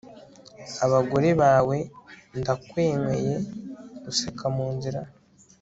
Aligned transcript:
abagore 0.85 1.29
bawe! 1.41 1.77
ndakunyweye 2.39 3.35
useka 4.09 4.45
munzira 4.55 5.01